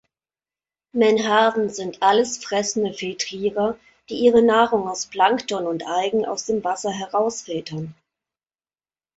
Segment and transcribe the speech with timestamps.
[0.95, 3.77] Menhaden sind alles fressende Filtrierer,
[4.09, 7.93] die ihre Nahrung aus Plankton und Algen aus dem Waser herausfiltern.